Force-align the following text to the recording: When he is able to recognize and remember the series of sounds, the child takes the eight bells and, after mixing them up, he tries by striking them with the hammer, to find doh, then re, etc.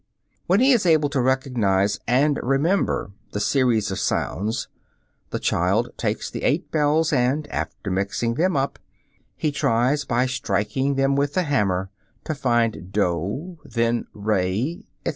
When 0.47 0.61
he 0.61 0.71
is 0.71 0.87
able 0.87 1.09
to 1.11 1.21
recognize 1.21 1.99
and 2.07 2.39
remember 2.41 3.11
the 3.33 3.39
series 3.39 3.91
of 3.91 3.99
sounds, 3.99 4.67
the 5.29 5.37
child 5.37 5.93
takes 5.95 6.31
the 6.31 6.41
eight 6.41 6.71
bells 6.71 7.13
and, 7.13 7.47
after 7.51 7.91
mixing 7.91 8.33
them 8.33 8.57
up, 8.57 8.79
he 9.35 9.51
tries 9.51 10.03
by 10.03 10.25
striking 10.25 10.95
them 10.95 11.15
with 11.15 11.35
the 11.35 11.43
hammer, 11.43 11.91
to 12.23 12.33
find 12.33 12.91
doh, 12.91 13.59
then 13.63 14.07
re, 14.11 14.87
etc. 15.05 15.09